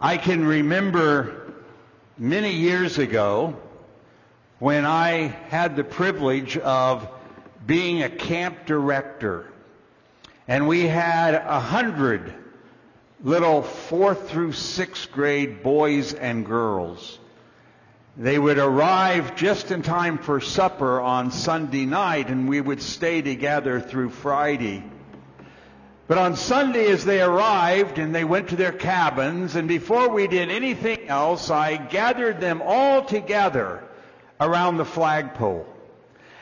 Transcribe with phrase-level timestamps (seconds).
[0.00, 1.54] I can remember
[2.18, 3.56] many years ago
[4.58, 7.08] when I had the privilege of
[7.66, 9.46] being a camp director.
[10.46, 12.30] And we had a hundred
[13.22, 17.18] little fourth through sixth grade boys and girls.
[18.18, 23.22] They would arrive just in time for supper on Sunday night and we would stay
[23.22, 24.84] together through Friday.
[26.08, 30.28] But on Sunday as they arrived and they went to their cabins and before we
[30.28, 33.82] did anything else, I gathered them all together
[34.40, 35.66] around the flagpole.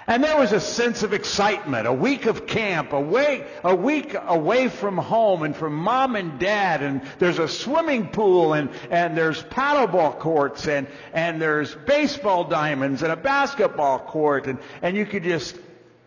[0.06, 4.68] And there was a sense of excitement, a week of camp, away, a week away
[4.68, 9.42] from home and from mom and dad, and there's a swimming pool and, and there's
[9.44, 15.22] paddleball courts and, and there's baseball diamonds and a basketball court and, and you could
[15.22, 15.56] just,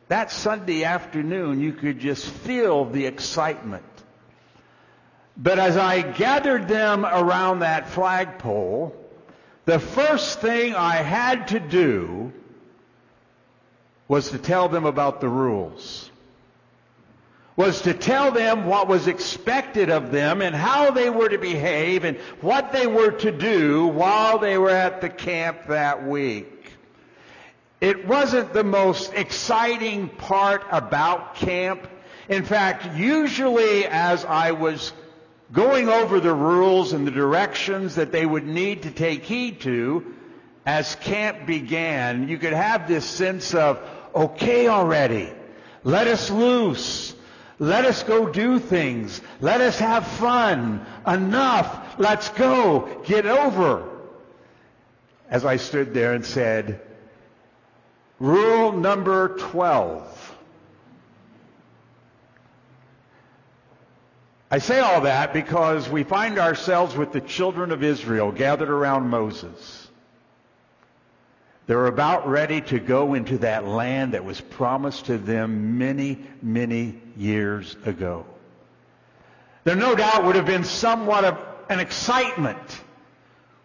[0.07, 3.83] that Sunday afternoon, you could just feel the excitement.
[5.35, 8.95] But as I gathered them around that flagpole,
[9.65, 12.31] the first thing I had to do
[14.07, 16.09] was to tell them about the rules.
[17.57, 22.05] Was to tell them what was expected of them and how they were to behave
[22.05, 26.56] and what they were to do while they were at the camp that week.
[27.79, 31.87] It wasn't the most exciting part about camp.
[32.27, 34.93] In fact, usually as I was
[35.51, 40.13] going over the rules and the directions that they would need to take heed to,
[40.65, 43.79] as camp began, you could have this sense of,
[44.13, 45.31] okay already.
[45.83, 47.15] Let us loose.
[47.59, 49.21] Let us go do things.
[49.39, 50.85] Let us have fun.
[51.05, 51.95] Enough.
[51.97, 53.03] Let's go.
[53.05, 53.87] Get over.
[55.29, 56.81] As I stood there and said,
[58.19, 60.35] rule number 12.
[64.49, 69.09] I say all that because we find ourselves with the children of Israel gathered around
[69.09, 69.87] Moses.
[71.65, 77.01] They're about ready to go into that land that was promised to them many, many
[77.17, 78.25] years ago.
[79.65, 81.37] There no doubt would have been somewhat of
[81.69, 82.57] an excitement.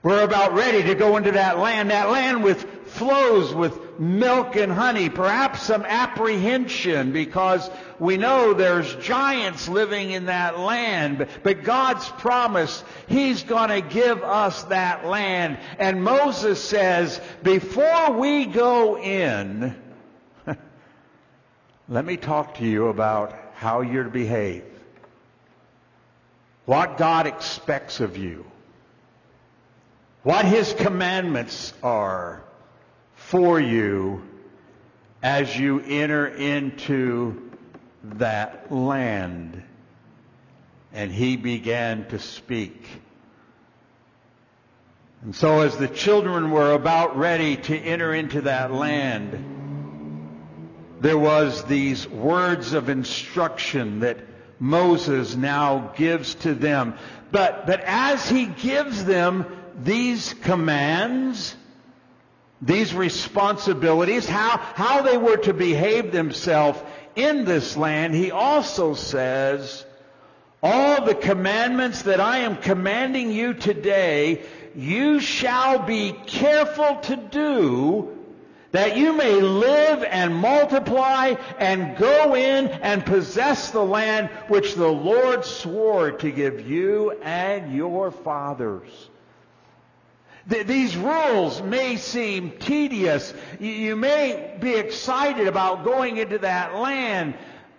[0.03, 4.70] We're about ready to go into that land, that land with flows with milk and
[4.70, 11.26] honey, perhaps some apprehension because we know there's giants living in that land.
[11.42, 15.58] But God's promise, He's gonna give us that land.
[15.78, 19.74] And Moses says, before we go in,
[21.88, 24.64] let me talk to you about how you're to behave.
[26.66, 28.44] What God expects of you.
[30.22, 32.44] What His commandments are
[33.32, 34.22] for you
[35.22, 37.50] as you enter into
[38.04, 39.62] that land.
[40.93, 42.87] And he began to speak.
[45.22, 49.32] And so as the children were about ready to enter into that land,
[51.00, 54.19] there was these words of instruction that
[54.59, 56.98] Moses now gives to them.
[57.31, 59.47] But, but as he gives them
[59.82, 61.56] these commands,
[62.62, 66.81] these responsibilities, how, how they were to behave themselves
[67.17, 69.84] in this land, he also says,
[70.62, 74.45] all the commandments that I am commanding you today,
[74.77, 78.19] you shall be careful to do
[78.71, 84.89] that you may live and multiply and go in and possess the land which the
[84.89, 89.11] Lord swore to give you and your fathers.
[90.48, 93.32] Th- these rules may seem tedious.
[93.60, 97.34] You may be excited about going into that land.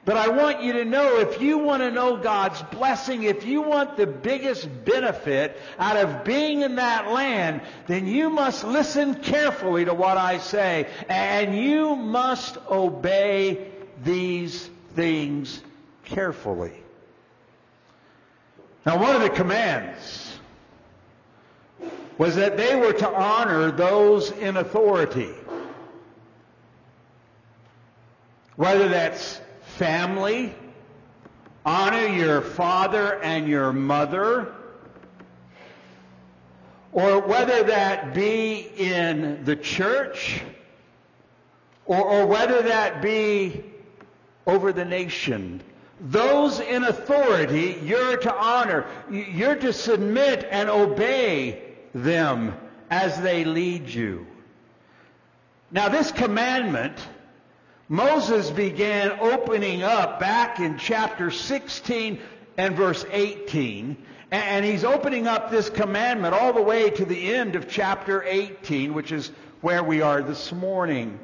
[0.06, 3.62] But I want you to know if you want to know God's blessing, if you
[3.62, 9.85] want the biggest benefit out of being in that land, then you must listen carefully
[9.85, 10.90] to what I say.
[11.07, 13.72] And you must obey
[14.03, 15.62] these things
[16.03, 16.74] carefully.
[18.85, 20.32] Now, one of the commands
[22.18, 25.33] was that they were to honor those in authority.
[28.56, 30.54] Whether that's family,
[31.65, 34.54] honor your father and your mother,
[36.92, 40.42] or whether that be in the church,
[41.86, 43.63] or, or whether that be
[44.45, 45.62] over the nation.
[46.00, 48.86] Those in authority, you're to honor.
[49.09, 52.54] You're to submit and obey them
[52.90, 54.28] as they lead you.
[55.72, 56.98] Now, this commandment,
[57.90, 62.19] Moses began opening up back in chapter 16
[62.57, 63.98] and verse 18.
[64.31, 68.94] And he's opening up this commandment all the way to the end of chapter 18,
[68.94, 69.31] which is
[69.62, 71.19] where we are this morning.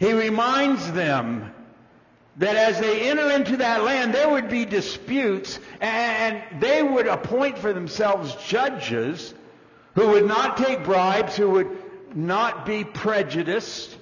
[0.00, 1.53] He reminds them
[2.36, 7.58] that as they enter into that land, there would be disputes, and they would appoint
[7.58, 9.32] for themselves judges
[9.94, 11.70] who would not take bribes, who would
[12.16, 13.96] not be prejudiced,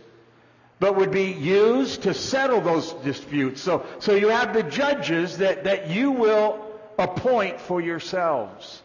[0.81, 3.61] but would be used to settle those disputes.
[3.61, 6.67] So, so you have the judges that, that you will
[6.99, 8.83] appoint for yourselves.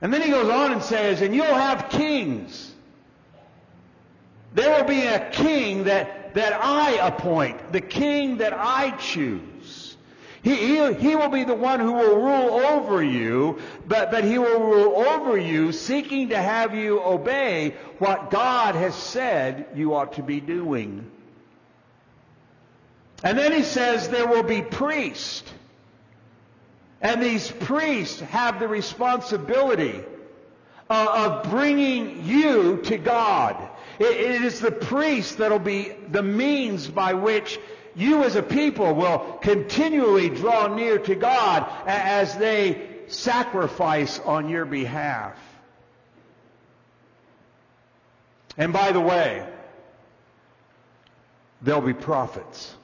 [0.00, 2.72] And then he goes on and says, and you'll have kings.
[4.54, 9.96] There will be a king that, that I appoint, the king that I choose.
[10.42, 14.38] He, he, he will be the one who will rule over you, but, but he
[14.38, 20.14] will rule over you seeking to have you obey what God has said you ought
[20.14, 21.10] to be doing.
[23.22, 25.42] And then he says there will be priests.
[27.00, 30.02] And these priests have the responsibility
[30.88, 33.56] uh, of bringing you to God.
[33.98, 37.58] It, it is the priest that'll be the means by which
[37.94, 44.64] you as a people will continually draw near to God as they sacrifice on your
[44.64, 45.36] behalf.
[48.56, 49.46] And by the way,
[51.62, 52.74] there'll be prophets.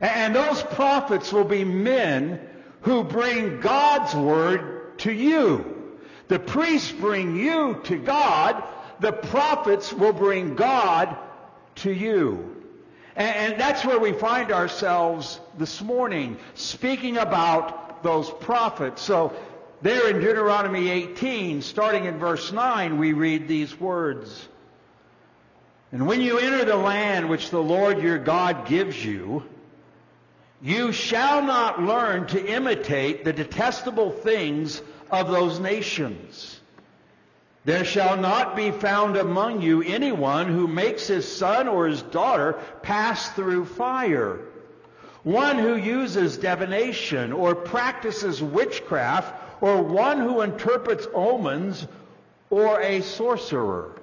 [0.00, 2.40] And those prophets will be men
[2.82, 5.96] who bring God's word to you.
[6.28, 8.62] The priests bring you to God.
[9.00, 11.16] The prophets will bring God
[11.76, 12.52] to you.
[13.14, 19.00] And, that's where we find ourselves this morning, speaking about those prophets.
[19.00, 19.34] So
[19.80, 24.48] there in Deuteronomy 18, starting in verse 9, we read these words.
[25.92, 29.44] And when you enter the land which the Lord your God gives you,
[30.62, 36.60] you shall not learn to imitate the detestable things of those nations.
[37.66, 42.54] There shall not be found among you anyone who makes his son or his daughter
[42.82, 44.38] pass through fire,
[45.24, 51.86] one who uses divination or practices witchcraft, or one who interprets omens,
[52.50, 53.96] or a sorcerer,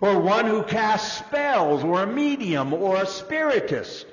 [0.00, 4.06] or one who casts spells, or a medium, or a spiritist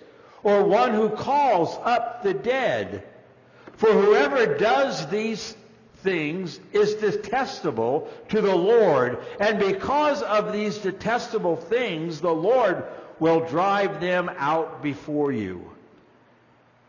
[0.43, 3.03] or one who calls up the dead.
[3.77, 5.55] For whoever does these
[6.01, 12.83] things is detestable to the Lord, and because of these detestable things, the Lord
[13.19, 15.69] will drive them out before you.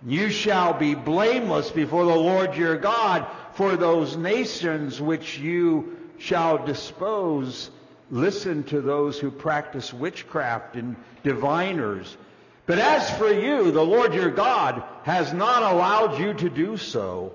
[0.05, 6.65] You shall be blameless before the Lord your God for those nations which you shall
[6.65, 7.71] dispose.
[8.11, 12.17] Listen to those who practice witchcraft and diviners
[12.65, 17.33] but as for you, the Lord your God has not allowed you to do so.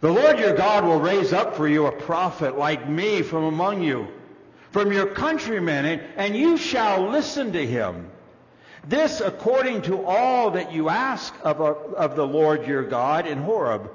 [0.00, 3.82] The Lord your God will raise up for you a prophet like me from among
[3.82, 4.08] you,
[4.70, 8.10] from your countrymen, and, you shall listen to him.
[8.88, 13.90] This according to all that you ask of, of the Lord your God in Horeb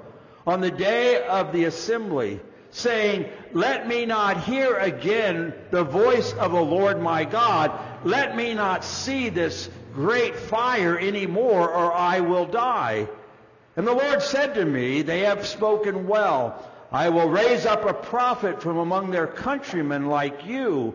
[0.46, 2.38] on the day of the assembly,
[2.70, 7.72] saying, Let me not hear again the voice of the Lord my God,
[8.04, 13.08] let me not see this great fire any more, or I will die.
[13.76, 16.66] And the Lord said to me, They have spoken well.
[16.90, 20.94] I will raise up a prophet from among their countrymen like you,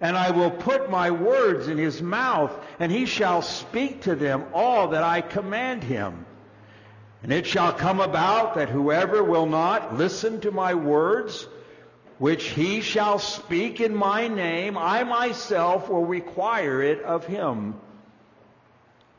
[0.00, 4.44] and I will put my words in his mouth, and he shall speak to them
[4.54, 6.24] all that I command him.
[7.22, 11.46] And it shall come about that whoever will not listen to my words,
[12.18, 17.74] which he shall speak in my name, I myself will require it of him.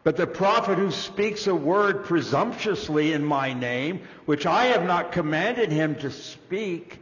[0.04, 5.14] But the prophet who speaks a word presumptuously in my name, which I have not
[5.14, 7.00] commanded him to speak,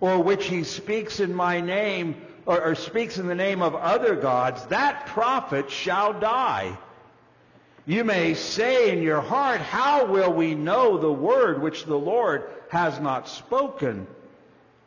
[0.00, 2.14] or which he speaks in my name,
[2.46, 6.78] or, or speaks in the name of other gods, that prophet shall die.
[7.86, 12.48] You may say in your heart, How will we know the word which the Lord
[12.68, 14.06] has not spoken?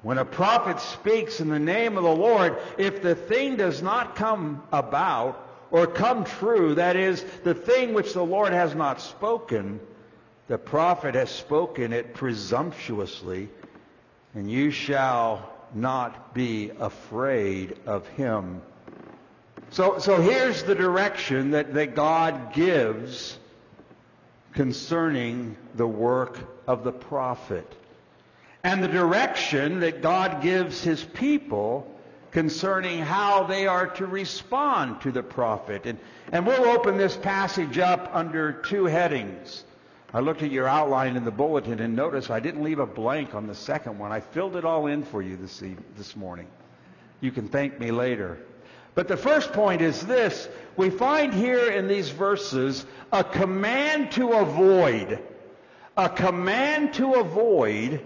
[0.04, 4.16] When a prophet speaks in the name of the Lord, if the thing does not
[4.16, 9.80] come about or come true, that is, the thing which the Lord has not spoken,
[10.48, 13.50] the prophet has spoken it presumptuously,
[14.34, 18.62] and you shall not be afraid of him.
[19.72, 23.38] So, so here's the direction that, that God gives
[24.54, 27.72] concerning the work of the prophet
[28.64, 31.94] and the direction that God gives his people
[32.32, 35.86] concerning how they are to respond to the prophet.
[35.86, 36.00] And,
[36.32, 39.64] and we'll open this passage up under two headings.
[40.14, 43.36] I looked at your outline in the bulletin and noticed I didn't leave a blank
[43.36, 44.12] on the second one.
[44.12, 45.62] I filled it all in for you this,
[45.98, 46.48] this morning.
[47.20, 48.38] You can thank me later.
[48.96, 50.50] But the first point is this.
[50.76, 55.20] We find here in these verses a command to avoid.
[55.98, 58.02] A command to avoid.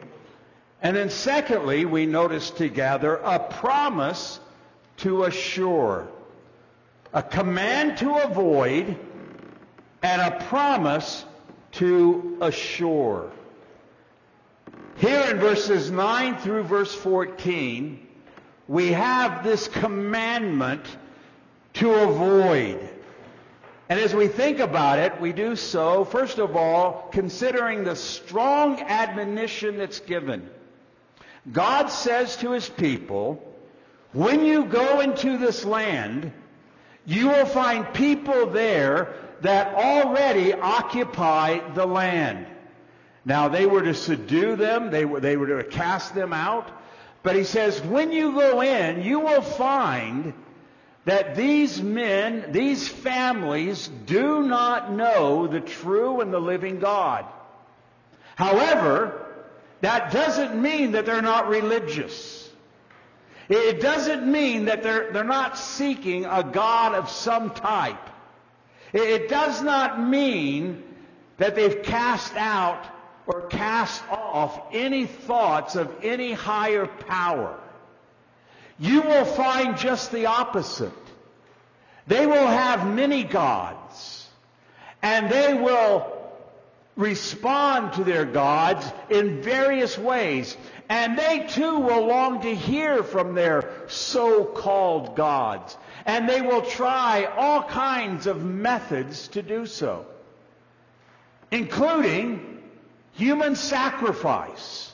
[0.82, 4.40] And then secondly, we notice together a promise
[4.98, 6.08] to assure.
[7.14, 8.98] A command to avoid
[10.02, 11.26] and a promise
[11.74, 13.32] to assure.
[14.98, 18.08] Here in verses 9 through verse 14,
[18.68, 20.86] we have this commandment
[21.74, 22.90] to avoid.
[23.90, 28.80] And as we think about it, we do so, first of all, considering the strong
[28.80, 30.50] admonition that's given.
[31.50, 33.42] God says to his people,
[34.14, 36.32] when you go into this land,
[37.06, 42.46] you will find people there that already occupy the land.
[43.26, 46.70] Now they were to subdue them, they were, they were to cast them out.
[47.24, 50.34] But he says, when you go in, you will find
[51.06, 57.26] that these men, these families, do not know the true and the living God.
[58.36, 59.31] However,
[59.82, 62.50] that doesn't mean that they're not religious.
[63.50, 68.10] It doesn't mean that they're, they're not seeking a God of some type.
[68.94, 70.84] It does not mean
[71.38, 72.86] that they've cast out
[73.26, 77.60] or cast off any thoughts of any higher power.
[78.80, 80.94] You will find just the opposite.
[82.08, 84.28] They will have many gods,
[85.02, 86.21] and they will
[86.96, 90.58] respond to their gods in various ways.
[90.90, 95.78] And they too will long to hear from their so-called gods.
[96.06, 100.06] And they will try all kinds of methods to do so,
[101.50, 102.62] including
[103.14, 104.94] human sacrifice,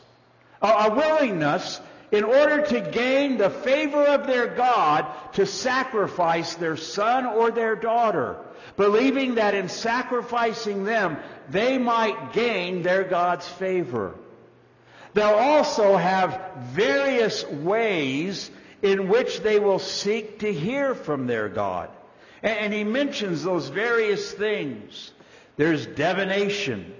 [0.61, 7.25] a willingness in order to gain the favor of their God to sacrifice their son
[7.25, 8.37] or their daughter,
[8.77, 11.17] believing that in sacrificing them,
[11.49, 14.15] they might gain their God's favor.
[15.13, 16.39] They'll also have
[16.71, 21.89] various ways in which they will seek to hear from their God.
[22.43, 25.11] And he mentions those various things.
[25.55, 26.93] There's divination,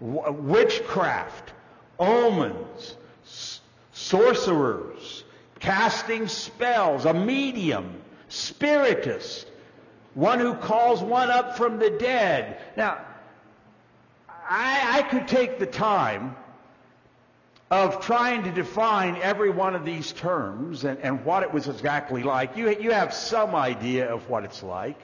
[0.00, 1.52] witchcraft,
[1.98, 2.96] omens,
[4.08, 5.24] sorcerers,
[5.58, 7.94] casting spells, a medium,
[8.28, 9.46] spiritist,
[10.14, 12.60] one who calls one up from the dead.
[12.76, 12.98] Now,
[14.28, 16.36] I, I could take the time
[17.70, 22.22] of trying to define every one of these terms and, and what it was exactly
[22.22, 22.56] like.
[22.56, 24.98] You, you have some idea of what it's like.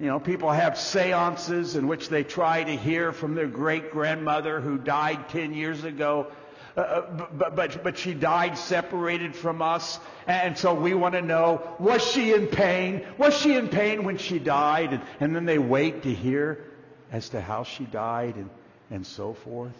[0.00, 4.60] You know, people have seances in which they try to hear from their great grandmother
[4.60, 6.28] who died 10 years ago.
[6.76, 9.98] Uh, uh but, but, but she died separated from us.
[10.26, 13.04] And so we want to know, was she in pain?
[13.18, 14.92] Was she in pain when she died?
[14.92, 16.64] And, and then they wait to hear
[17.12, 18.50] as to how she died and,
[18.90, 19.74] and so forth.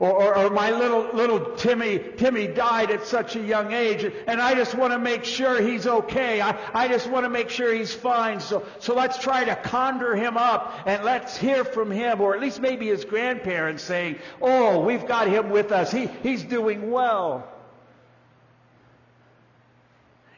[0.00, 4.40] Or, or, or, my little little Timmy Timmy died at such a young age, and
[4.40, 6.40] I just want to make sure he's okay.
[6.40, 8.40] I, I just want to make sure he's fine.
[8.40, 12.40] So so let's try to conjure him up and let's hear from him, or at
[12.40, 15.92] least maybe his grandparents saying, "Oh, we've got him with us.
[15.92, 17.48] He he's doing well."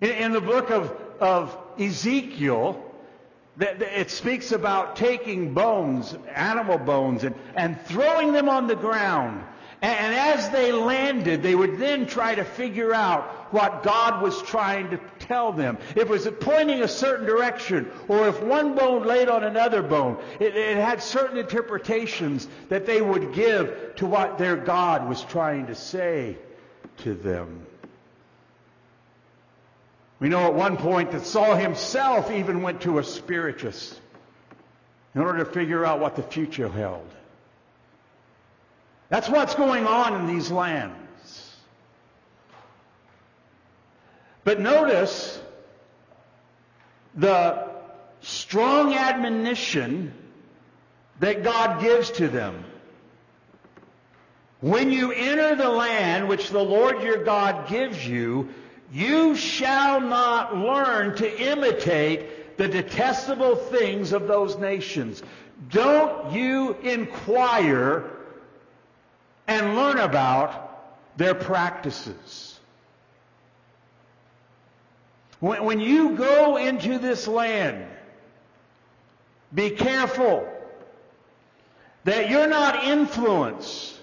[0.02, 2.85] In, in the book of of Ezekiel,
[3.58, 9.42] it speaks about taking bones, animal bones, and, and throwing them on the ground.
[9.82, 14.90] And as they landed, they would then try to figure out what God was trying
[14.90, 15.78] to tell them.
[15.90, 20.18] If it was pointing a certain direction, or if one bone laid on another bone,
[20.40, 25.66] it, it had certain interpretations that they would give to what their God was trying
[25.66, 26.38] to say
[26.98, 27.66] to them.
[30.18, 34.00] We know at one point that Saul himself even went to a spiritist
[35.14, 37.08] in order to figure out what the future held.
[39.08, 41.56] That's what's going on in these lands.
[44.44, 45.40] But notice
[47.14, 47.68] the
[48.20, 50.12] strong admonition
[51.20, 52.64] that God gives to them.
[54.60, 58.48] When you enter the land which the Lord your God gives you,
[58.92, 65.22] you shall not learn to imitate the detestable things of those nations.
[65.70, 68.10] Don't you inquire
[69.46, 72.58] and learn about their practices.
[75.40, 77.86] When, when you go into this land,
[79.54, 80.48] be careful
[82.04, 83.98] that you're not influenced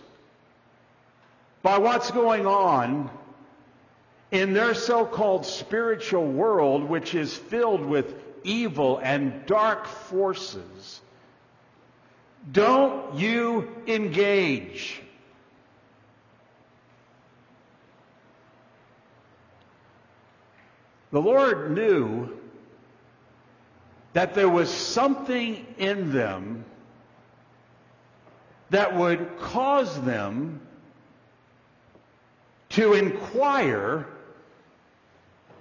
[1.62, 3.10] by what's going on
[4.34, 11.02] in their so-called spiritual world, which is filled with evil and dark forces.
[12.52, 15.00] Don't you engage.
[21.12, 22.36] The Lord knew
[24.14, 26.66] that there was something in them
[28.72, 30.60] that would cause them
[32.70, 34.08] to inquire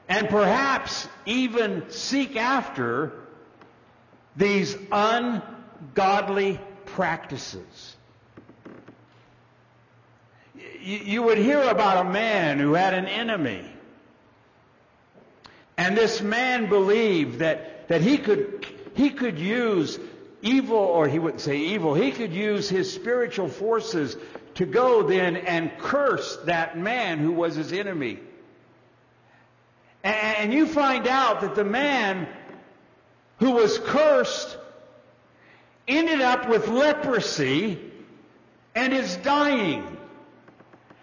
[0.09, 3.13] and perhaps even seek after
[4.37, 7.97] these ungodly practices.
[10.81, 13.65] You would hear about a man who had an enemy.
[15.77, 19.99] And this man believed that, that he could, he could use
[20.43, 24.17] evil, or he wouldn't say evil, he could use his spiritual forces
[24.55, 28.19] to go then and curse that man who was his enemy.
[30.05, 32.27] And you find out that the man
[33.39, 34.57] who was cursed
[35.87, 37.79] ended up with leprosy
[38.75, 39.97] and is dying.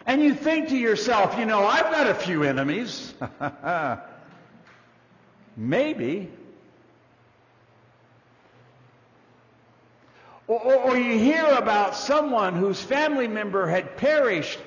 [0.05, 3.13] And you think to yourself, you know, I've got a few enemies.
[5.57, 6.29] Maybe.
[10.47, 14.57] Or, or, or, you hear about someone whose family member had perished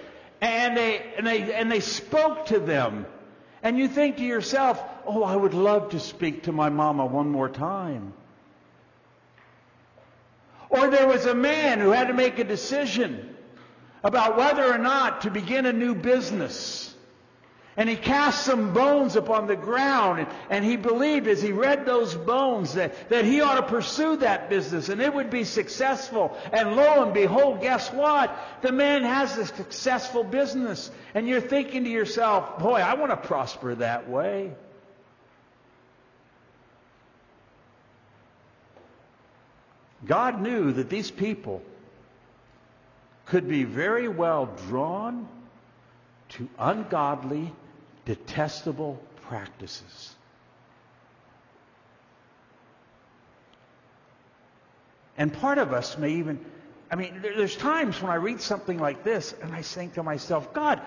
[0.41, 3.05] and they, and, they, and they spoke to them.
[3.63, 7.31] And you think to yourself, oh, I would love to speak to my mama one
[7.31, 8.13] more time.
[10.69, 13.37] Or there was a man who had to make a decision
[14.03, 16.92] about whether or not to begin a new business.
[17.77, 22.15] And he cast some bones upon the ground, and, he believed as he read those
[22.15, 26.37] bones that, that he ought to pursue that business and it would be successful.
[26.53, 28.37] And lo and behold, guess what?
[28.61, 30.91] The man has a successful business.
[31.15, 34.53] And you're thinking to yourself, boy, I want to prosper that way.
[40.05, 41.63] God knew that these people
[43.27, 45.29] could be very well drawn
[46.31, 47.53] to ungodly,
[48.05, 50.15] detestable practices.
[55.17, 56.45] And part of us may even,
[56.91, 60.53] I mean, there's times when I read something like this and I think to myself,
[60.53, 60.81] God,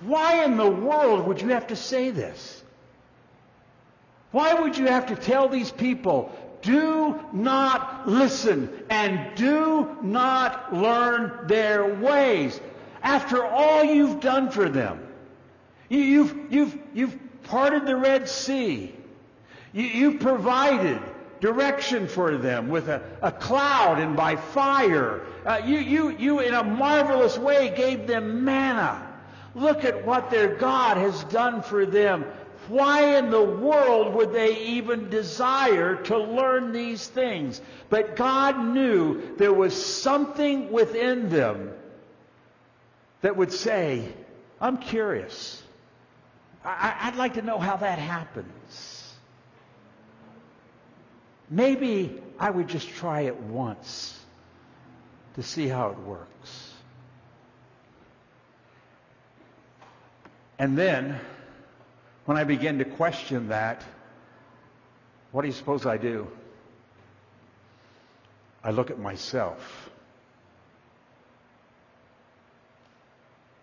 [0.00, 2.62] why in the world would you have to say this?
[4.30, 6.32] Why would you have to tell these people
[6.62, 12.58] do not listen and do not learn their ways.
[13.02, 15.06] After all you've done for them,
[15.98, 18.94] you've, you've, you've parted the Red Sea.
[19.72, 21.00] You, you've provided
[21.40, 25.22] direction for them with a, a cloud and by fire.
[25.44, 29.08] Uh, you, you, you, in a marvelous way, gave them manna.
[29.54, 32.24] Look at what their God has done for them.
[32.68, 37.60] Why in the world would they even desire to learn these things?
[37.90, 41.72] But God knew there was something within them
[43.20, 44.12] that would say,
[44.60, 45.61] I'm curious.
[46.64, 49.14] I, would like to know how that happens.
[51.50, 54.18] Maybe I would just try it once
[55.34, 56.72] to see how it works.
[60.58, 61.18] And then
[62.24, 63.82] when I begin to question that,
[65.32, 66.28] what do you suppose I do?
[68.62, 69.90] I look at myself.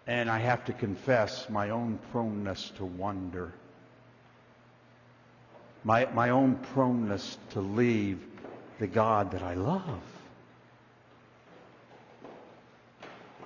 [0.10, 3.54] And I have to confess my own proneness to wonder.
[5.84, 8.18] My, my own proneness to leave
[8.80, 10.02] the God that I love.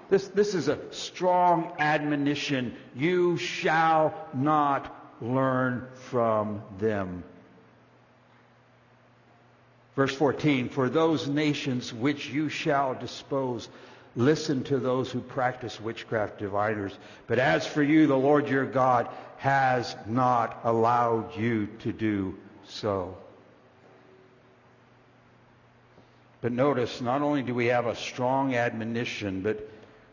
[0.09, 2.77] This, this is a strong admonition.
[2.95, 7.25] You shall not learn from them.
[9.97, 13.67] Verse 14, for those nations which you shall dispose,
[14.15, 16.97] listen to those who practice witchcraft diviners.
[17.27, 23.17] But as for you, the Lord your God has not allowed you to do so.
[26.41, 29.69] But notice, not only do we have a strong admonition, but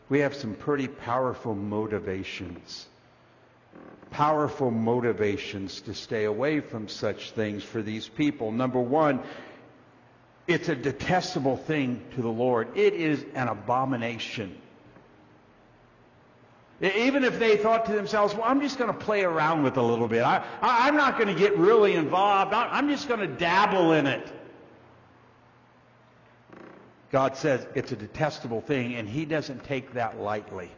[0.09, 2.87] we have some pretty powerful motivations
[4.11, 8.51] powerful motivations to stay away from such things for these people.
[8.51, 9.21] Number one,
[10.47, 12.77] it's a detestable thing to the Lord.
[12.77, 14.57] It is an abomination.
[16.81, 19.79] Even if they thought to themselves, well, I'm just going to play around with it
[19.79, 20.23] a little bit.
[20.23, 22.53] I, am not going to get really involved.
[22.53, 24.31] I'm just going to dabble in it.
[27.11, 30.71] God says it's a detestable thing, and He doesn't take that lightly.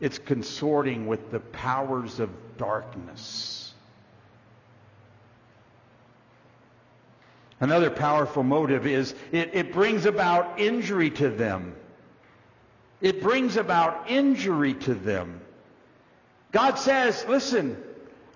[0.00, 3.67] It's consorting with the powers of darkness.
[7.60, 11.74] Another powerful motive is it, it brings about injury to them.
[13.00, 15.40] It brings about injury to them.
[16.52, 17.76] God says, listen,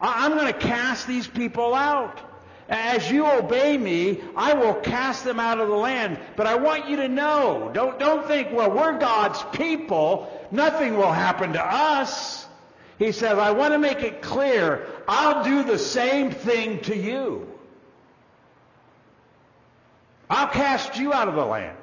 [0.01, 2.21] I'm going to cast these people out.
[2.69, 6.19] As you obey me, I will cast them out of the land.
[6.37, 10.47] But I want you to know, don't, don't think, well, we're God's people.
[10.51, 12.47] Nothing will happen to us.
[12.99, 17.49] He says, I want to make it clear, I'll do the same thing to you.
[20.33, 21.77] I'll cast you out of the land.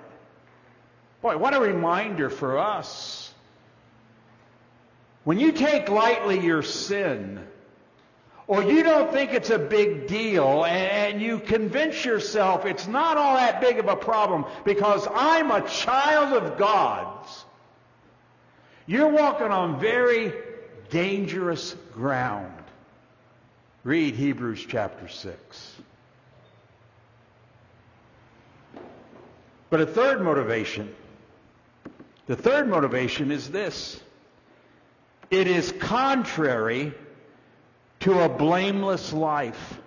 [1.22, 3.32] Boy, what a reminder for us.
[5.24, 7.46] When you take lightly your sin,
[8.48, 13.36] or you don't think it's a big deal, and you convince yourself it's not all
[13.36, 17.46] that big of a problem because I'm a child of God's,
[18.88, 20.34] you're walking on very
[20.90, 22.64] dangerous ground.
[23.84, 25.76] Read Hebrews chapter 6.
[29.70, 30.96] But a third motivation
[32.30, 34.00] the third motivation is this
[35.32, 36.94] it is contrary
[38.02, 39.80] to a blameless life.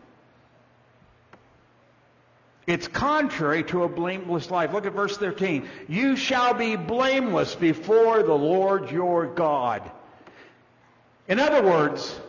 [2.66, 4.72] It's contrary to a blameless life.
[4.72, 5.68] Look at verse 13.
[5.88, 9.88] You shall be blameless before the Lord your God.
[11.28, 12.20] In other words,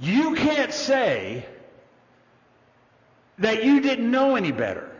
[0.00, 1.46] you can't say
[3.38, 4.90] that you didn't know any better.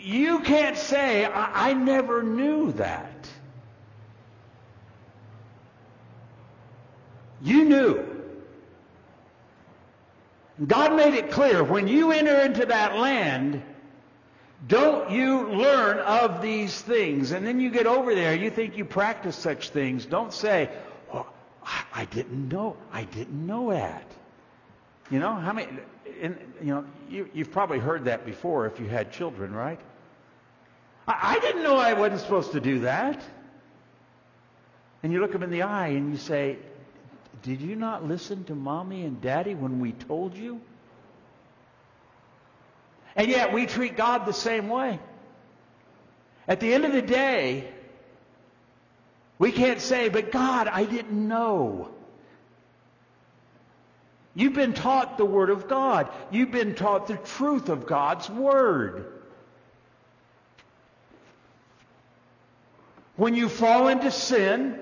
[0.00, 3.28] You can't say, I, I never knew that.
[7.42, 8.04] You knew.
[10.66, 13.62] God made it clear when you enter into that land,
[14.66, 17.30] don't you learn of these things.
[17.30, 20.04] And then you get over there, you think you practice such things.
[20.04, 20.68] Don't say,
[21.12, 21.28] oh,
[21.94, 22.76] I didn't know.
[22.92, 24.04] I didn't know that.
[25.10, 25.68] You know, how many,
[26.20, 29.80] and, you know, you, you've probably heard that before if you had children, right?
[31.06, 33.22] I, I didn't know I wasn't supposed to do that.
[35.02, 36.58] And you look them in the eye and you say,
[37.42, 40.60] Did you not listen to mommy and daddy when we told you?
[43.16, 45.00] And yet we treat God the same way.
[46.46, 47.68] At the end of the day,
[49.38, 51.90] we can't say, But God, I didn't know.
[54.38, 56.08] You've been taught the Word of God.
[56.30, 59.12] You've been taught the truth of God's Word.
[63.16, 64.78] When you fall into sin,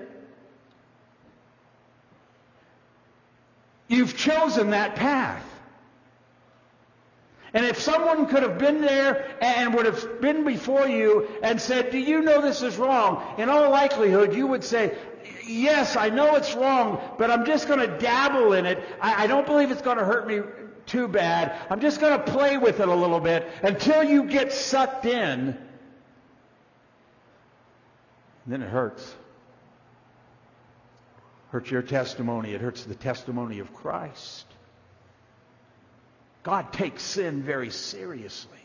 [3.87, 5.43] you've chosen that path.
[7.51, 11.89] And if someone could have been there and would have been before you and said,
[11.89, 13.23] Do you know this is wrong?
[13.39, 14.95] In all likelihood, you would say,
[15.47, 18.83] yes, I know it's wrong, but I'm just going to dabble in it.
[19.01, 20.41] I, I don't believe it's going to hurt me
[20.85, 21.53] too bad.
[21.69, 25.57] I'm just going to play with it a little bit until you get sucked in.
[28.47, 29.15] then it hurts.
[31.49, 32.53] Hurts your testimony.
[32.53, 34.45] It hurts the testimony of Christ.
[36.43, 38.57] God takes sin very seriously.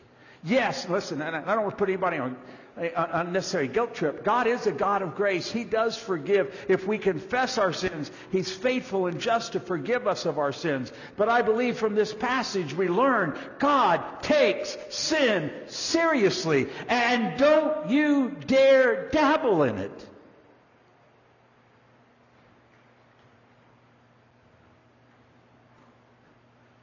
[0.45, 2.37] Yes, listen, I don't want to put anybody on
[2.77, 4.25] unnecessary guilt trip.
[4.25, 5.51] God is a God of grace.
[5.51, 6.55] He does forgive.
[6.69, 10.91] If we confess our sins, He's faithful and just to forgive us of our sins.
[11.17, 16.69] But I believe from this passage we learn God takes sin seriously.
[16.89, 20.09] And don't you dare dabble in it.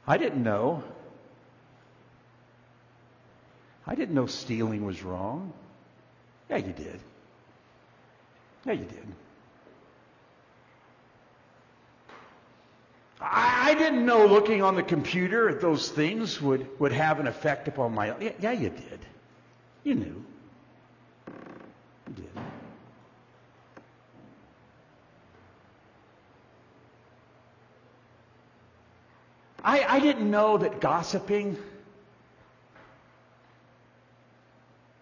[0.06, 0.82] I didn't know.
[3.86, 5.52] I didn't know stealing was wrong.
[6.50, 7.00] Yeah, you did.
[8.64, 9.06] Yeah, you did.
[13.20, 17.28] I, I didn't know looking on the computer at those things would, would have an
[17.28, 18.18] effect upon my.
[18.18, 18.98] Yeah, yeah, you did.
[19.84, 20.24] You knew.
[22.08, 22.30] You did.
[29.62, 31.56] I, I didn't know that gossiping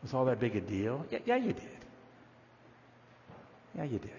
[0.02, 1.04] Was all that big a deal?
[1.10, 1.78] Yeah, yeah, you did.
[3.76, 4.10] Yeah, you did.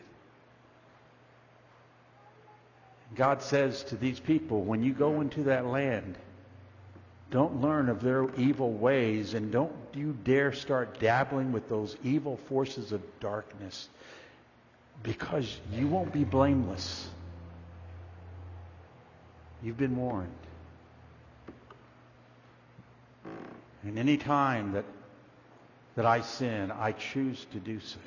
[3.16, 6.16] God says to these people, when you go into that land,
[7.32, 12.38] Don't learn of their evil ways and don't you dare start dabbling with those evil
[12.38, 13.88] forces of darkness
[15.04, 17.08] because you won't be blameless.
[19.62, 20.32] You've been warned.
[23.84, 24.86] And any time that,
[25.96, 28.00] that I sin, I choose to do so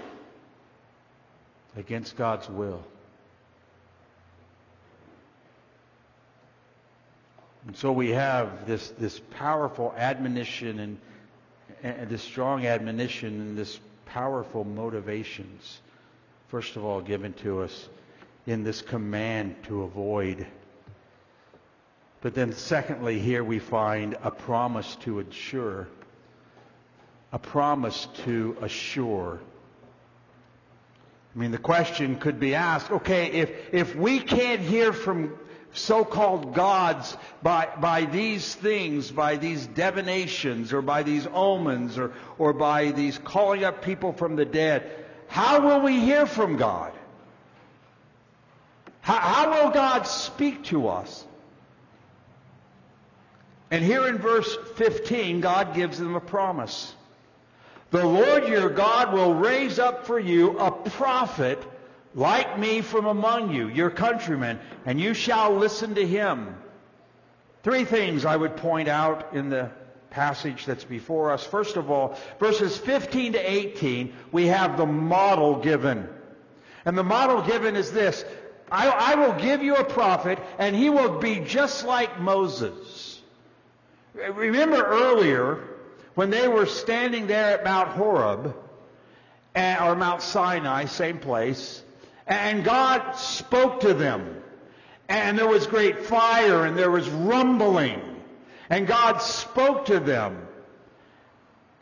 [1.77, 2.83] against God's will.
[7.67, 10.99] And so we have this, this powerful admonition and,
[11.83, 15.81] and this strong admonition and this powerful motivations,
[16.49, 17.89] first of all, given to us
[18.47, 20.47] in this command to avoid.
[22.21, 25.89] But then, secondly, here we find a promise to assure.
[27.33, 29.41] A promise to assure.
[31.35, 35.39] I mean, the question could be asked okay, if, if we can't hear from
[35.75, 42.53] so-called gods by, by these things, by these divinations, or by these omens, or, or
[42.53, 46.93] by these calling up people from the dead, how will we hear from God?
[49.01, 51.25] How, how will God speak to us?
[53.71, 56.95] And here in verse 15, God gives them a promise.
[57.93, 61.63] The Lord your God will raise up for you a prophet
[62.15, 66.57] like me from among you, your countrymen, and you shall listen to him.
[67.63, 69.71] Three things I would point out in the
[70.09, 71.45] passage that's before us.
[71.45, 76.09] First of all, verses 15 to 18, we have the model given.
[76.87, 78.25] And the model given is this
[78.71, 83.21] I, I will give you a prophet, and he will be just like Moses.
[84.15, 85.72] Remember earlier,
[86.15, 88.55] when they were standing there at Mount Horeb,
[89.55, 91.83] eh, or Mount Sinai, same place,
[92.27, 94.43] and God spoke to them.
[95.09, 98.01] And there was great fire and there was rumbling.
[98.71, 100.47] And God spoke to them.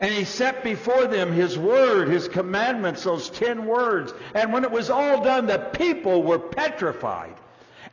[0.01, 4.13] And he set before them his word, his commandments, those ten words.
[4.33, 7.35] And when it was all done, the people were petrified.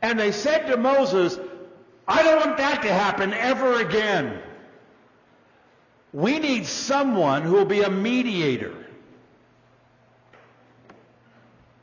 [0.01, 1.39] And they said to Moses,
[2.07, 4.41] I don't want that to happen ever again.
[6.11, 8.73] We need someone who will be a mediator.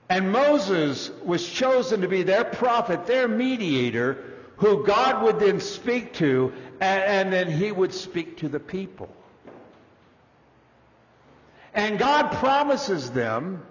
[0.09, 6.15] And Moses was chosen to be their prophet, their mediator, who God would then speak
[6.15, 9.09] to, and, and, then he would speak to the people.
[11.75, 13.63] And God promises them,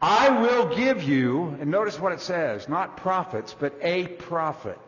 [0.00, 4.80] I will give you, and notice what it says, not prophets, but a prophet.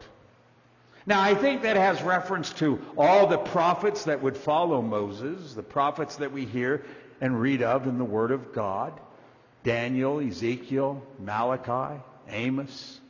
[1.06, 5.62] Now, I think that has reference to all the prophets that would follow Moses, the
[5.62, 6.84] prophets that we hear
[7.20, 8.98] and read of in the Word of God.
[9.64, 13.00] Daniel, Ezekiel, Malachi, Amos.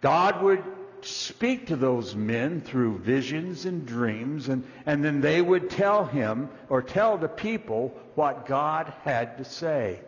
[0.00, 0.62] God would
[1.02, 6.48] speak to those men through visions and dreams, and, and then they would tell him
[6.68, 10.00] or tell the people what God had to say.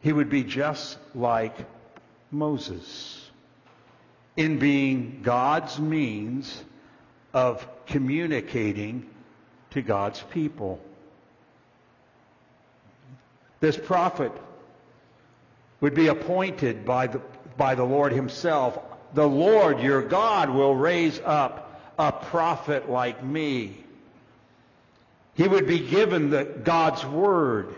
[0.00, 1.56] He would be just like
[2.30, 3.25] Moses
[4.36, 6.62] in being God's means
[7.32, 9.08] of communicating
[9.70, 10.80] to God's people.
[13.60, 14.32] This prophet
[15.80, 17.20] would be appointed by the,
[17.56, 18.78] by the Lord himself.
[19.14, 23.84] The Lord your God will raise up a prophet like me.
[25.34, 27.74] He would be given the, God's word.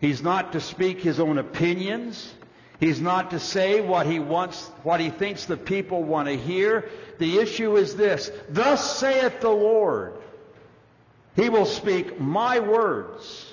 [0.00, 2.32] He's not to speak his own opinions.
[2.80, 6.88] He's not to say what he wants, what he thinks the people want to hear.
[7.18, 8.30] The issue is this.
[8.48, 10.14] Thus saith the Lord.
[11.34, 13.52] He will speak my words.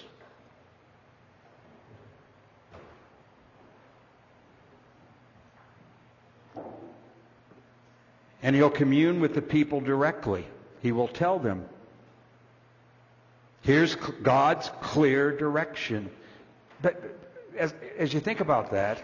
[8.44, 10.46] And he'll commune with the people directly.
[10.84, 11.66] He will tell them.
[13.62, 16.12] Here's God's clear direction.
[16.80, 17.02] But
[17.58, 19.02] as, as you think about that,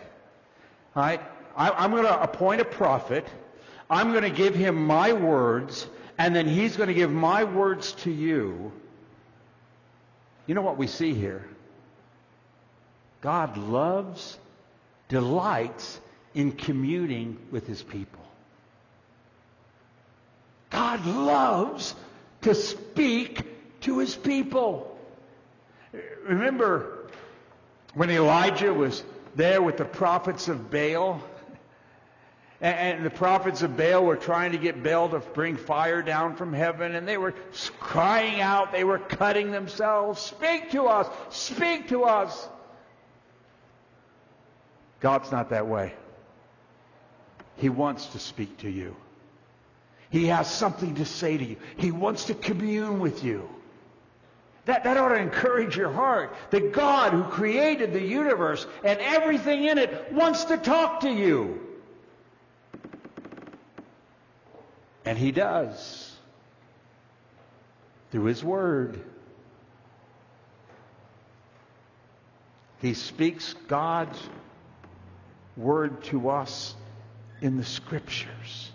[0.95, 1.19] I,
[1.55, 3.27] I'm going to appoint a prophet.
[3.89, 7.93] I'm going to give him my words, and then he's going to give my words
[8.03, 8.71] to you.
[10.47, 11.45] You know what we see here?
[13.21, 14.37] God loves,
[15.07, 15.99] delights
[16.33, 18.19] in communing with his people.
[20.69, 21.93] God loves
[22.41, 24.97] to speak to his people.
[26.23, 27.09] Remember
[27.93, 29.03] when Elijah was
[29.35, 31.21] there with the prophets of Baal?
[32.59, 36.53] And the prophets of Baal were trying to get Baal to bring fire down from
[36.53, 37.33] heaven, and they were
[37.79, 40.21] crying out, they were cutting themselves.
[40.21, 41.07] Speak to us!
[41.31, 42.47] Speak to us!
[44.99, 45.93] God's not that way.
[47.57, 48.95] He wants to speak to you.
[50.11, 51.57] He has something to say to you.
[51.77, 53.49] He wants to commune with you.
[54.71, 56.33] That, that ought to encourage your heart.
[56.51, 61.59] That God, who created the universe and everything in it, wants to talk to you.
[65.03, 66.15] And He does.
[68.11, 69.03] Through His Word.
[72.79, 74.23] He speaks God's
[75.57, 76.75] Word to us
[77.41, 78.70] in the Scriptures.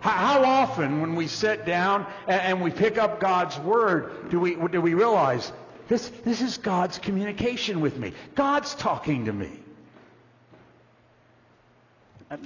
[0.00, 4.80] How, often, when we sit down and, we pick up God's Word, do we, do
[4.80, 5.52] we realize
[5.88, 8.14] this, this is God's communication with me?
[8.34, 9.50] God's talking to me.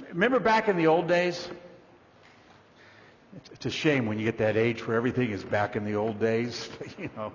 [0.09, 1.47] Remember back in the old days?
[3.53, 6.19] It's a shame when you get that age where everything is back in the old
[6.19, 6.69] days.
[6.97, 7.31] you know,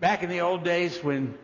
[0.00, 1.38] back in the old days when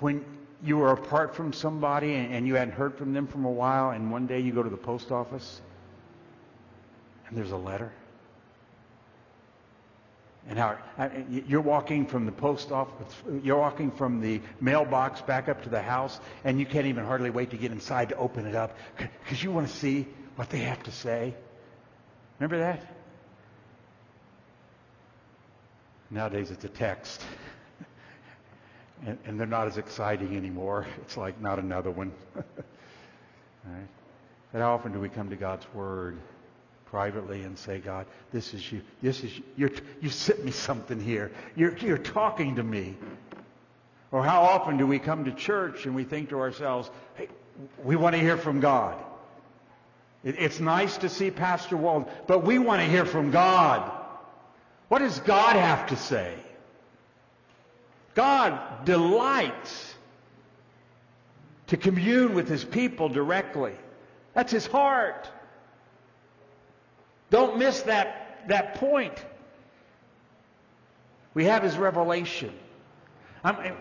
[0.00, 0.24] when
[0.64, 3.90] you were apart from somebody and, and you hadn't heard from them from a while,
[3.90, 5.60] and one day you go to the post office
[7.32, 7.90] and there's a letter.
[10.50, 10.76] And how
[11.30, 15.80] you're walking from the post office, you're walking from the mailbox back up to the
[15.80, 19.42] house, and you can't even hardly wait to get inside to open it up because
[19.42, 21.34] you want to see what they have to say.
[22.38, 22.86] Remember that?
[26.10, 27.24] Nowadays it's a text
[29.06, 30.86] and, and they're not as exciting anymore.
[31.00, 32.12] It's like not another one.
[32.34, 33.88] right?
[34.52, 36.18] But how often do we come to God's Word
[36.92, 38.82] privately and say, God, this is you.
[39.00, 39.42] This is you.
[39.56, 39.70] You're,
[40.02, 41.32] you sent me something here.
[41.56, 42.96] You're, you're talking to me.
[44.10, 47.28] Or how often do we come to church and we think to ourselves, hey,
[47.82, 49.02] we want to hear from God.
[50.22, 53.90] It, it's nice to see Pastor Walden, but we want to hear from God.
[54.88, 56.34] What does God have to say?
[58.14, 59.94] God delights
[61.68, 63.72] to commune with his people directly.
[64.34, 65.30] That's his heart.
[67.32, 69.14] Don't miss that, that point.
[71.32, 72.52] We have his revelation.
[73.42, 73.74] I'm,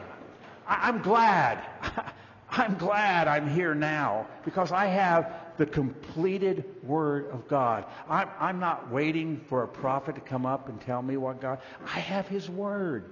[0.65, 1.59] I'm glad.
[2.49, 7.85] I'm glad I'm here now because I have the completed Word of God.
[8.09, 11.59] I'm, I'm not waiting for a prophet to come up and tell me what God.
[11.85, 13.03] I have His Word.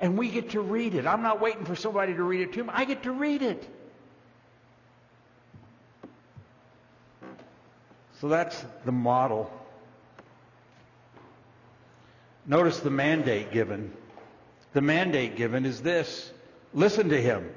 [0.00, 1.06] And we get to read it.
[1.06, 2.70] I'm not waiting for somebody to read it to me.
[2.72, 3.68] I get to read it.
[8.20, 9.48] So that's the model.
[12.46, 13.92] Notice the mandate given.
[14.72, 16.30] The mandate given is this
[16.74, 17.50] listen to him,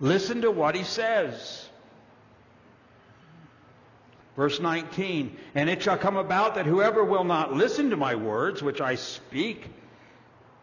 [0.00, 1.68] listen to what he says.
[4.36, 8.62] Verse 19, and it shall come about that whoever will not listen to my words,
[8.62, 9.68] which I speak,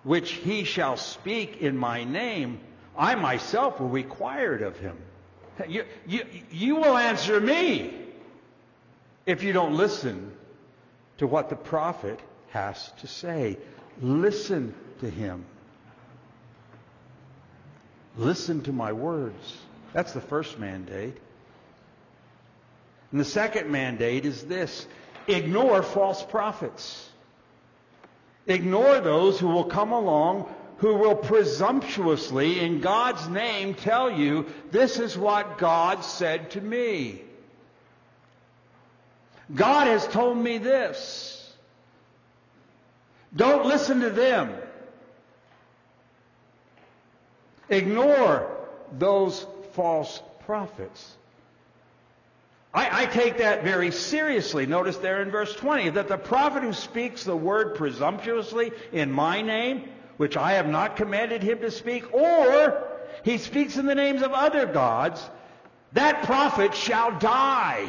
[0.03, 2.61] which he shall speak in my name,
[2.97, 4.97] I myself will require it of him.
[5.67, 7.93] You, you, you will answer me
[9.25, 10.31] if you don't listen
[11.17, 12.19] to what the prophet
[12.55, 13.57] has to say.
[14.01, 15.45] Listen to him.
[18.17, 19.57] Listen to my words.
[19.91, 21.17] That's the first mandate.
[23.11, 24.87] And the second mandate is this
[25.27, 27.09] ignore false prophets.
[28.47, 34.99] Ignore those who will come along who will presumptuously, in God's name, tell you, this
[34.99, 37.21] is what God said to me.
[39.53, 41.34] God has told me this.
[43.35, 44.53] Don't listen to them.
[47.69, 48.49] Ignore
[48.97, 51.15] those false prophets.
[52.73, 54.65] I, I, take that very seriously.
[54.65, 59.41] Notice there in verse 20 that the prophet who speaks the word presumptuously in my
[59.41, 62.83] name, which I have not commanded him to speak, or
[63.23, 65.27] he speaks in the names of other gods,
[65.93, 67.87] that prophet shall die.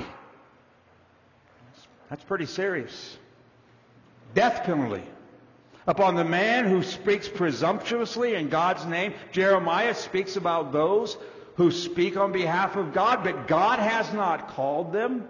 [2.09, 3.19] That's pretty serious.
[4.35, 5.03] Death penalty
[5.87, 9.15] upon the man who speaks presumptuously in God's name.
[9.33, 11.17] Jeremiah speaks about those
[11.57, 15.29] who speak on behalf of God, but God has not called them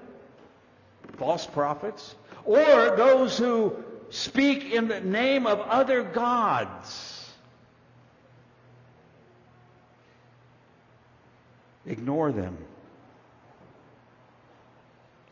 [1.18, 2.14] false prophets,
[2.44, 3.74] or those who
[4.10, 7.32] speak in the name of other gods.
[11.86, 12.58] Ignore them.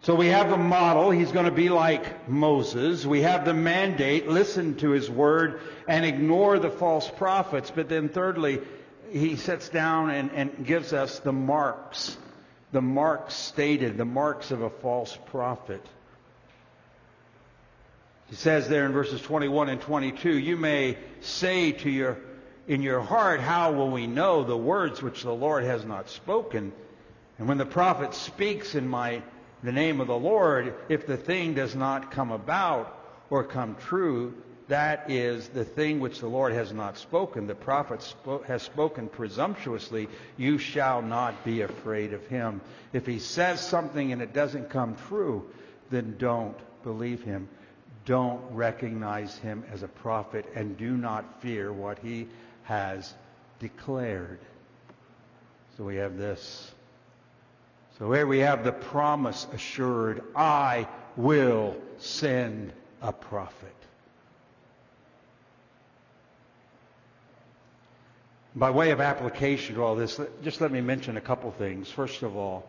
[0.04, 1.10] So we have the model.
[1.10, 3.06] He's going to be like Moses.
[3.06, 4.28] We have the mandate.
[4.28, 7.72] Listen to his word and ignore the false prophets.
[7.74, 8.60] But then thirdly,
[9.10, 12.18] he sets down and, and gives us the marks,
[12.70, 15.80] the marks stated, the marks of a false prophet.
[18.28, 22.18] He says there in verses 21 and 22, you may say to your,
[22.68, 26.74] in your heart, how will we know the words which the Lord has not spoken?
[27.38, 29.22] And when the prophet speaks in my
[29.64, 32.96] the name of the Lord, if the thing does not come about
[33.30, 34.34] or come true,
[34.68, 37.46] that is the thing which the Lord has not spoken.
[37.46, 40.08] The prophet spo- has spoken presumptuously.
[40.36, 42.60] You shall not be afraid of him.
[42.92, 45.50] If he says something and it doesn't come true,
[45.90, 47.48] then don't believe him.
[48.04, 52.28] Don't recognize him as a prophet and do not fear what he
[52.64, 53.14] has
[53.60, 54.40] declared.
[55.78, 56.73] So we have this.
[57.98, 63.74] So here we have the promise assured I will send a prophet.
[68.56, 71.90] By way of application to all this, just let me mention a couple things.
[71.90, 72.68] First of all,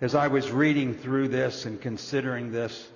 [0.00, 2.88] as I was reading through this and considering this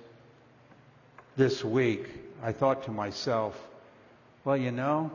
[1.36, 2.08] this week,
[2.42, 3.58] I thought to myself,
[4.44, 5.10] well, you know,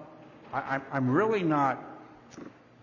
[0.53, 1.81] I, am really not.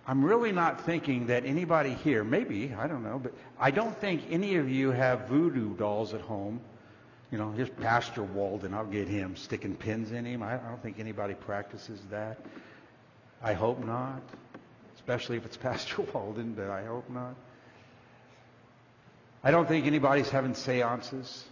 [0.06, 4.22] I'm really not thinking that anybody here, maybe, I don't know, but I don't think
[4.30, 6.60] any of you have voodoo dolls at home.
[7.30, 8.74] You know, here's Pastor Walden.
[8.74, 10.42] I'll get him sticking pins in him.
[10.42, 12.38] I, don't think anybody practices that.
[13.42, 14.20] I hope not,
[14.96, 17.36] especially if it's Pastor Walden, but I hope not.
[19.44, 21.44] I don't think anybody's having seances.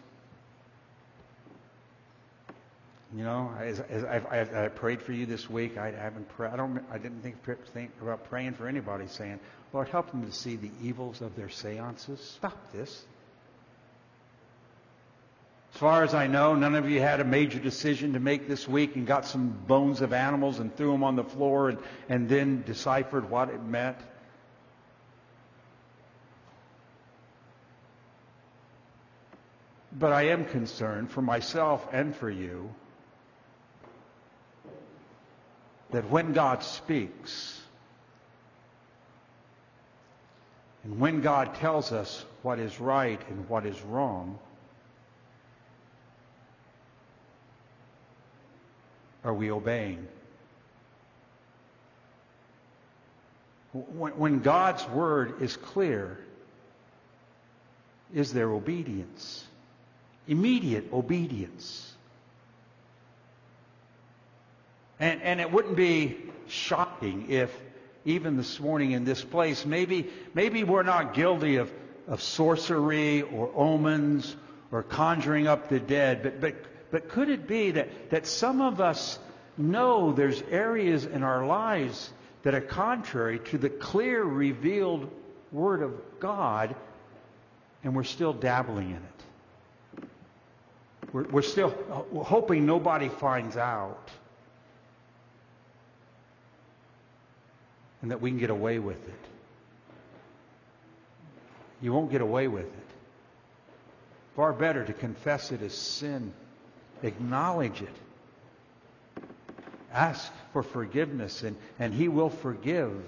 [3.17, 6.29] You know, as, as I've, I've, i prayed for you this week, I haven't.
[6.29, 6.81] Pray, I don't.
[6.93, 7.37] I didn't think,
[7.73, 9.41] think about praying for anybody, saying,
[9.73, 13.05] "Lord, help them to see the evils of their seances." Stop this.
[15.75, 18.69] As far as I know, none of you had a major decision to make this
[18.69, 22.29] week and got some bones of animals and threw them on the floor and, and
[22.29, 23.97] then deciphered what it meant.
[29.93, 32.75] But I am concerned for myself and for you
[35.93, 37.61] that when God speaks
[40.85, 44.39] and when God tells us what is right and what is wrong,
[49.25, 50.07] are we obeying?
[53.73, 56.19] When God's word is clear,
[58.13, 59.45] is there obedience?
[60.27, 61.95] Immediate obedience.
[65.01, 67.55] And, and it wouldn't be shocking if
[68.05, 71.73] even this morning in this place, maybe, maybe we're not guilty of,
[72.07, 74.37] of sorcery or omens
[74.71, 76.55] or conjuring up the dead, but, but
[76.91, 79.19] but could it be that, that some of us
[79.57, 85.11] know there's areas in our lives that are contrary to the clear, revealed
[85.53, 86.75] Word of God,
[87.85, 90.09] and we're still dabbling in it?
[91.13, 94.11] We're, we're still uh, hoping nobody finds out.
[98.03, 99.25] And that we can get away with it.
[101.83, 102.91] You won't get away with it.
[104.37, 106.33] Far better to confess it as sin
[107.03, 109.25] Acknowledge it.
[109.93, 113.03] Ask for forgiveness, and, and He will forgive.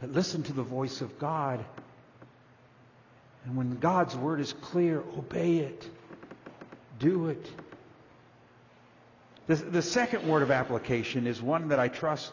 [0.00, 1.64] But listen to the voice of God.
[3.44, 5.88] And when God's word is clear, obey it.
[6.98, 7.46] Do it.
[9.46, 12.32] The, the second word of application is one that I trust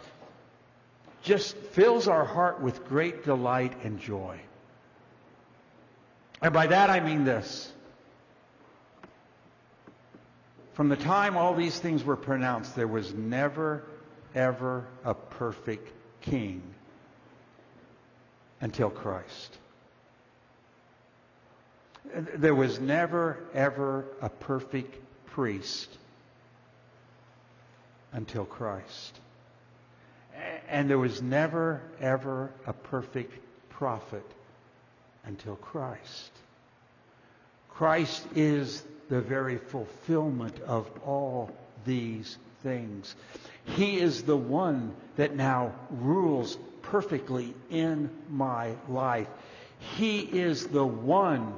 [1.24, 4.40] just fills our heart with great delight and joy.
[6.42, 7.72] And by that I mean this.
[10.74, 13.84] From the time all these things were pronounced, there was never,
[14.36, 15.90] ever a perfect
[16.22, 16.62] king
[18.60, 19.58] until Christ.
[22.14, 25.90] There was never, ever a perfect priest
[28.12, 29.20] until Christ.
[30.70, 33.34] And there was never, ever a perfect
[33.70, 34.26] prophet
[35.26, 36.32] until Christ.
[37.70, 41.52] Christ is the very fulfillment of all
[41.86, 43.16] these things.
[43.66, 49.28] He is the one that now rules perfectly in my life.
[49.98, 51.54] He is the one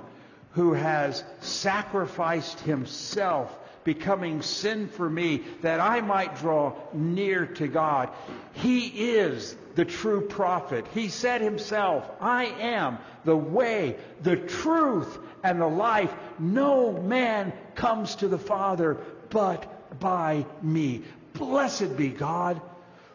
[0.51, 3.55] who has sacrificed himself,
[3.85, 8.09] becoming sin for me, that I might draw near to God.
[8.51, 10.85] He is the true prophet.
[10.93, 16.13] He said himself, I am the way, the truth, and the life.
[16.39, 18.97] No man comes to the Father
[19.29, 21.03] but by me.
[21.33, 22.59] Blessed be God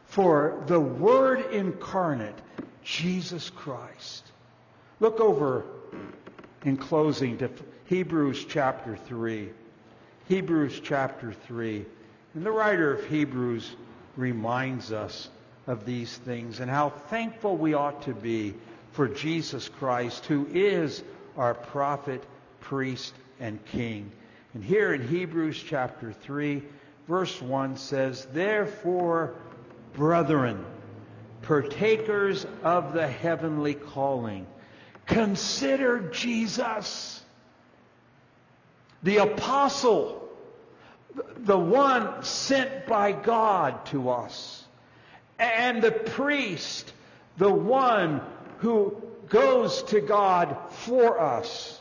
[0.06, 2.38] for the Word incarnate,
[2.84, 4.24] Jesus Christ.
[5.00, 5.64] Look over
[6.64, 7.50] in closing to
[7.86, 9.50] Hebrews chapter 3.
[10.30, 11.84] Hebrews chapter 3.
[12.34, 13.74] And the writer of Hebrews
[14.16, 15.28] reminds us
[15.66, 18.54] of these things and how thankful we ought to be
[18.92, 21.02] for Jesus Christ, who is
[21.36, 22.22] our prophet,
[22.60, 24.12] priest, and king.
[24.54, 26.62] And here in Hebrews chapter 3,
[27.08, 29.34] verse 1 says, Therefore,
[29.94, 30.64] brethren,
[31.42, 34.46] partakers of the heavenly calling,
[35.06, 37.20] consider Jesus,
[39.02, 40.19] the apostle,
[41.38, 44.64] the one sent by God to us,
[45.38, 46.92] and the priest,
[47.38, 48.20] the one
[48.58, 51.80] who goes to God for us,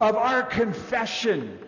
[0.00, 1.58] of our confession.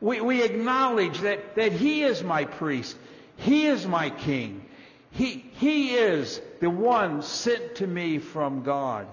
[0.00, 2.96] We, we acknowledge that, that He is my priest.
[3.36, 4.64] He is my king.
[5.10, 9.06] He, he is the one sent to me from God.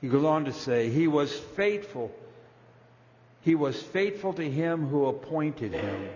[0.00, 2.10] He goes on to say, He was faithful.
[3.42, 6.08] He was faithful to him who appointed him,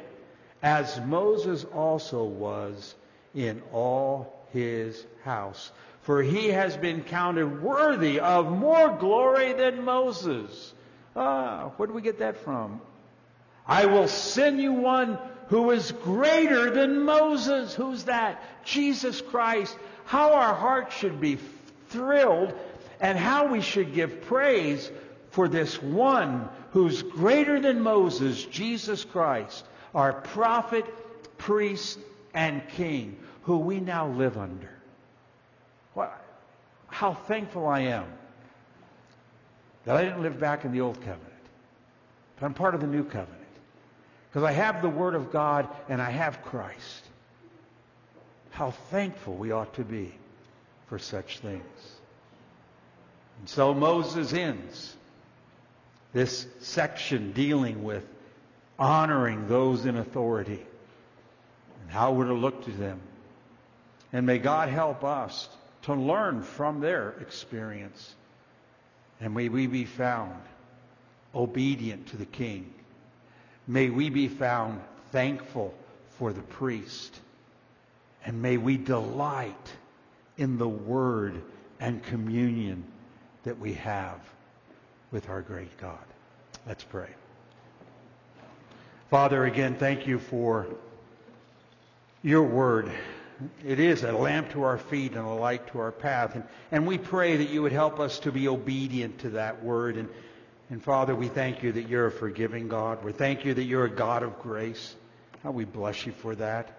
[0.63, 2.95] as Moses also was
[3.35, 5.71] in all his house.
[6.03, 10.73] For he has been counted worthy of more glory than Moses.
[11.17, 12.81] Ah, where do we get that from?
[13.67, 15.19] I will send you one
[15.49, 17.75] who is greater than Moses.
[17.75, 18.43] Who's that?
[18.65, 19.77] Jesus Christ.
[20.05, 21.39] How our hearts should be
[21.89, 22.55] thrilled
[23.01, 24.91] and how we should give praise
[25.31, 29.65] for this one who's greater than Moses, Jesus Christ,
[29.95, 30.85] our prophet,
[31.39, 31.99] priest,
[32.35, 34.69] and king, who we now live under.
[35.95, 36.13] Well,
[36.89, 38.05] how thankful I am
[39.87, 41.23] that I didn't live back in the old covenant,
[42.39, 43.33] but I'm part of the new covenant.
[44.29, 47.05] Because I have the Word of God and I have Christ.
[48.51, 50.13] How thankful we ought to be
[50.89, 51.63] for such things.
[53.39, 54.95] And so Moses ends
[56.17, 58.03] this section dealing with
[58.79, 60.65] honoring those in authority
[61.83, 62.99] and how we're to look to them.
[64.15, 65.47] And may God help us
[65.83, 68.15] to learn from their experience.
[69.21, 70.41] And may we be found
[71.35, 72.73] obedient to the King.
[73.67, 74.81] May we be found
[75.13, 75.75] thankful
[76.13, 77.15] for the priest.
[78.25, 79.71] And may we delight
[80.39, 81.43] in the word
[81.79, 82.85] and communion
[83.45, 84.19] that we have
[85.17, 86.05] with our great God.
[86.67, 87.09] Let's pray.
[89.09, 90.67] Father, again, thank you for
[92.23, 92.93] your word.
[93.65, 96.35] It is a lamp to our feet and a light to our path.
[96.35, 99.97] And, and we pray that you would help us to be obedient to that word.
[99.97, 100.11] And,
[100.69, 103.03] and Father, we thank you that you're a forgiving God.
[103.03, 104.97] We thank you that you're a God of grace.
[105.43, 106.79] How we bless you for that.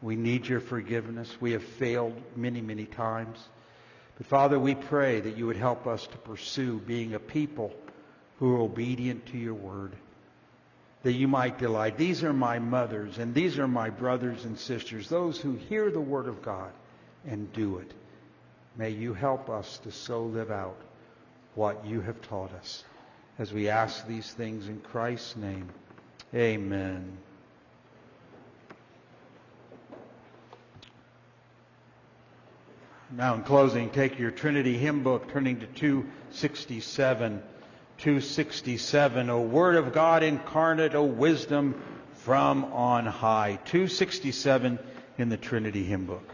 [0.00, 1.36] We need your forgiveness.
[1.38, 3.46] We have failed many, many times.
[4.16, 7.72] But Father, we pray that you would help us to pursue being a people
[8.38, 9.92] who are obedient to your word,
[11.02, 11.96] that you might delight.
[11.96, 16.00] These are my mothers and these are my brothers and sisters, those who hear the
[16.00, 16.72] word of God
[17.26, 17.90] and do it.
[18.76, 20.76] May you help us to so live out
[21.54, 22.84] what you have taught us.
[23.38, 25.68] As we ask these things in Christ's name,
[26.34, 27.18] amen.
[33.16, 37.42] Now, in closing, take your Trinity hymn book, turning to 267.
[37.98, 41.80] 267, O Word of God incarnate, O wisdom
[42.14, 43.60] from on high.
[43.66, 44.80] 267
[45.16, 46.28] in the Trinity hymn book.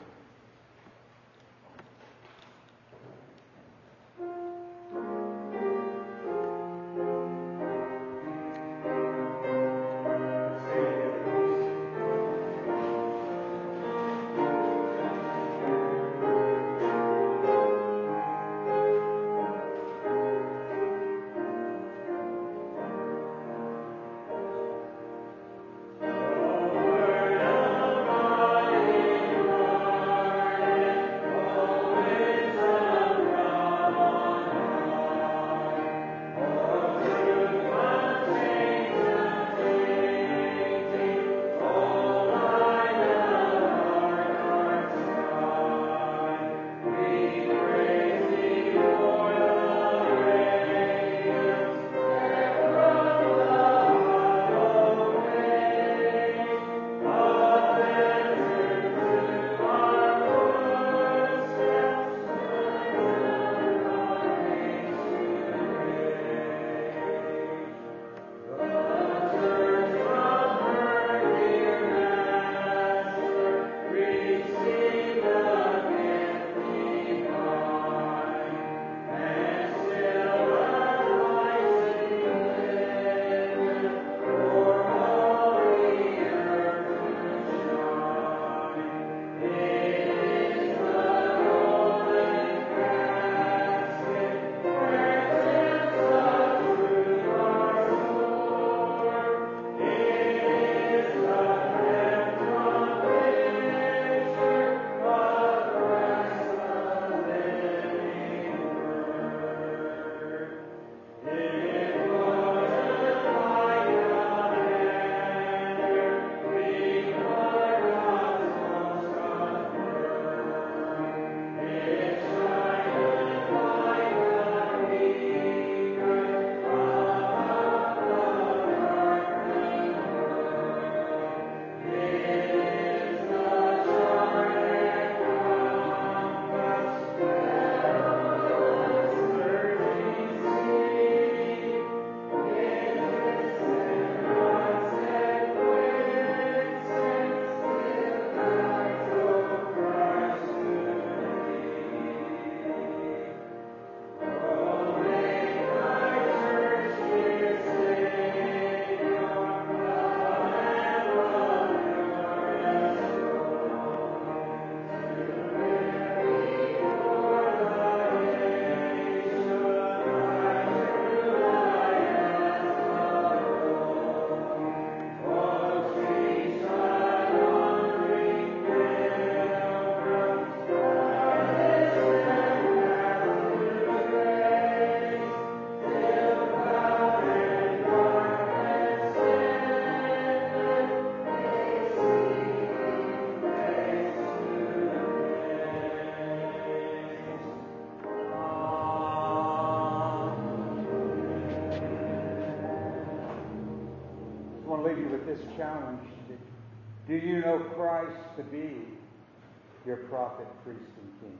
[210.10, 211.38] Prophet, priest, and king?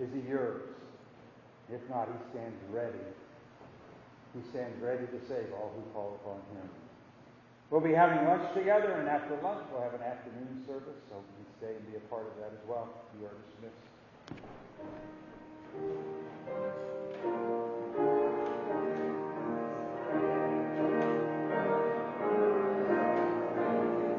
[0.00, 0.62] Is he yours?
[1.70, 3.04] If not, he stands ready.
[4.34, 6.68] He stands ready to save all who call upon him.
[7.70, 11.44] We'll be having lunch together, and after lunch, we'll have an afternoon service, so you
[11.44, 12.88] can stay and be a part of that as well.
[13.18, 13.92] You are dismissed.